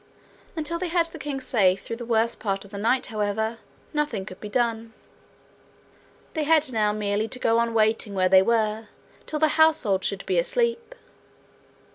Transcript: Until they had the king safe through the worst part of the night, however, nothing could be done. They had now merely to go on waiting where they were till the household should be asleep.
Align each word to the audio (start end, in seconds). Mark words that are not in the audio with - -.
Until 0.55 0.79
they 0.79 0.87
had 0.87 1.05
the 1.05 1.19
king 1.19 1.39
safe 1.39 1.83
through 1.83 1.97
the 1.97 2.07
worst 2.07 2.39
part 2.39 2.65
of 2.65 2.71
the 2.71 2.79
night, 2.79 3.05
however, 3.05 3.59
nothing 3.93 4.25
could 4.25 4.41
be 4.41 4.49
done. 4.49 4.93
They 6.33 6.43
had 6.43 6.73
now 6.73 6.91
merely 6.91 7.27
to 7.27 7.37
go 7.37 7.59
on 7.59 7.75
waiting 7.75 8.15
where 8.15 8.27
they 8.27 8.41
were 8.41 8.87
till 9.27 9.37
the 9.37 9.49
household 9.61 10.03
should 10.03 10.25
be 10.25 10.39
asleep. 10.39 10.95